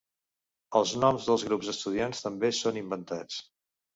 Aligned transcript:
Els 0.79 0.93
noms 1.01 1.27
dels 1.31 1.43
grups 1.49 1.69
estudiats 1.75 2.23
també 2.27 2.53
són 2.63 2.79
inventats. 2.83 3.37